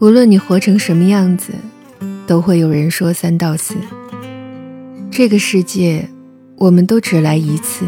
[0.00, 1.52] 无论你活成什么样子，
[2.26, 3.74] 都会有人说三道四。
[5.10, 6.08] 这个世界，
[6.56, 7.84] 我们都只来一次，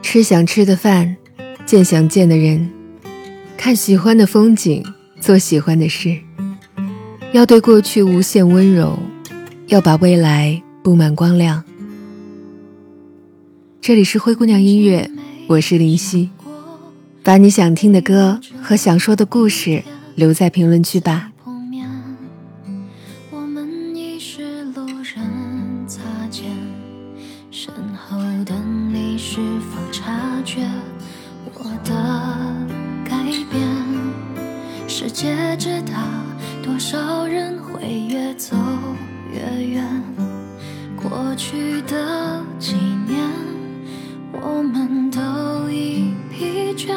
[0.00, 1.14] 吃想吃的饭，
[1.66, 2.70] 见想见的人，
[3.58, 4.82] 看喜欢的风景，
[5.20, 6.16] 做喜欢的事。
[7.32, 8.98] 要对过去无限温柔，
[9.66, 11.62] 要把未来布满光亮。
[13.82, 15.10] 这里是灰姑娘音乐，
[15.48, 16.30] 我是林夕，
[17.22, 19.82] 把你想听的歌和想说的故事。
[20.14, 21.30] 留在评论区吧。
[23.30, 26.00] 我们已是路人，擦
[26.30, 26.50] 肩，
[27.50, 28.54] 身后的
[28.92, 30.12] 你是否察
[30.44, 30.60] 觉
[31.54, 31.94] 我的
[33.04, 33.16] 改
[33.50, 33.62] 变？
[34.88, 36.04] 世界之大，
[36.62, 38.56] 多少人会越走
[39.32, 39.84] 越远？
[40.96, 42.74] 过去的几
[43.06, 43.28] 年，
[44.32, 46.94] 我们都已疲倦，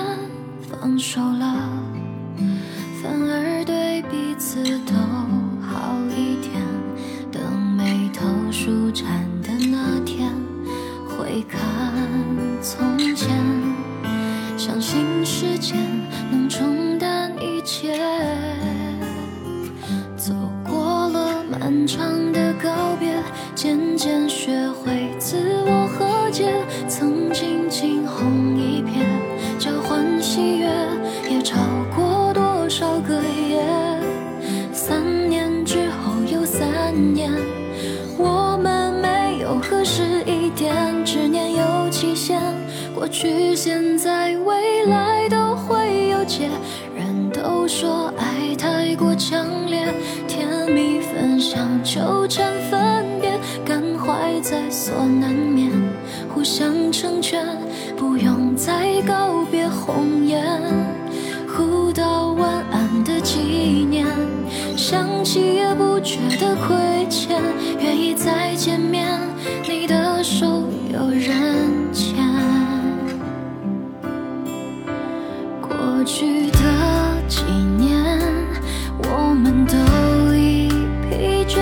[0.70, 1.97] 放手了。
[3.08, 4.94] 反而对彼此都
[5.62, 6.62] 好一点。
[7.32, 9.06] 等眉头舒展
[9.42, 10.30] 的那天，
[11.08, 11.62] 回看
[12.62, 13.30] 从前，
[14.58, 15.78] 相信时间
[16.30, 17.98] 能冲淡一切。
[20.18, 20.34] 走
[20.70, 23.24] 过了漫长的告别，
[23.56, 26.52] 渐渐学会自我和解。
[26.90, 29.02] 曾经惊鸿一瞥，
[32.80, 33.16] 少个
[33.50, 33.66] 夜，
[34.72, 37.34] 三年之后又三年，
[38.20, 42.40] 我们没有合适一点，执念有期限，
[42.94, 46.52] 过去、现在、未来都会有结。
[46.96, 49.92] 人都说爱太过强烈，
[50.28, 53.32] 甜蜜分享纠缠分别，
[53.66, 55.72] 感怀在所难免，
[56.32, 57.44] 互相成全，
[57.98, 59.68] 不用再告别
[66.48, 67.42] 不觉得亏欠，
[67.80, 69.20] 愿意再见面，
[69.68, 70.64] 你的手
[70.94, 72.16] 有人牵。
[75.62, 76.60] 过去的
[77.28, 77.44] 几
[77.78, 78.18] 年，
[79.00, 79.76] 我们都
[80.34, 80.70] 已
[81.10, 81.60] 疲倦，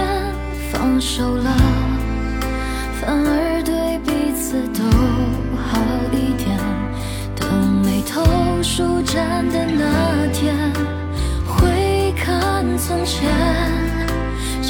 [0.71, 1.51] 放手了，
[3.01, 4.83] 反而对彼此都
[5.57, 5.81] 好
[6.13, 6.59] 一点。
[7.35, 8.21] 等眉头
[8.61, 10.55] 舒展的那天，
[11.47, 12.45] 回看。
[12.77, 13.31] 从前，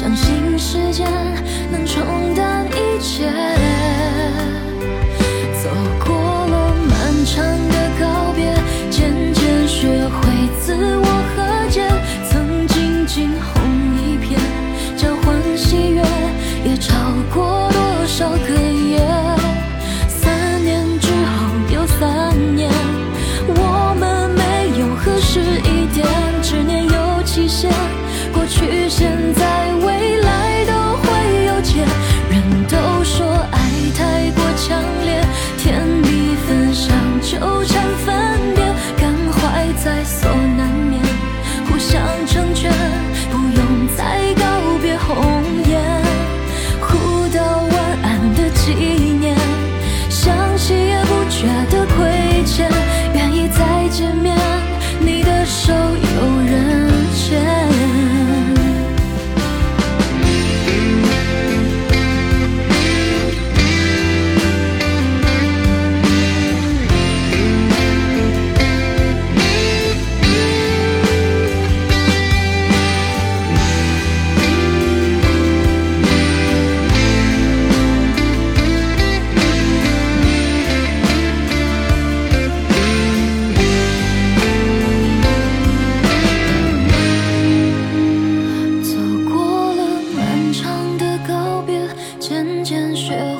[0.06, 1.04] 相信时间
[1.72, 3.65] 能冲淡一切。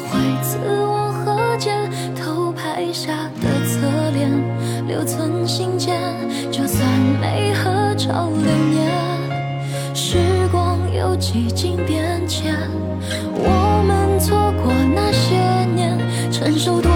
[0.08, 1.70] 会自我和解
[2.14, 4.30] 偷拍下的侧脸
[4.86, 6.00] 留存心间
[6.50, 6.88] 就算
[7.20, 10.18] 没合照留念时
[10.50, 12.54] 光又几经变迁
[13.34, 15.36] 我们错过那些
[15.74, 15.98] 年
[16.30, 16.90] 承受多